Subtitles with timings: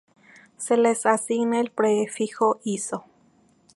[0.57, 3.05] Se les asigna el prefijo iso-.